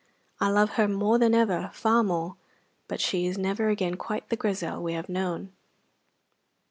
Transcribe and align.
I 0.39 0.49
love 0.49 0.71
her 0.71 0.87
more 0.87 1.19
than 1.19 1.35
ever, 1.35 1.69
far 1.75 2.01
more; 2.03 2.35
but 2.87 2.99
she 2.99 3.27
is 3.27 3.37
never 3.37 3.69
again 3.69 3.97
quite 3.97 4.29
the 4.29 4.35
Grizel 4.35 4.81
we 4.81 4.93
have 4.93 5.07
known. 5.09 5.51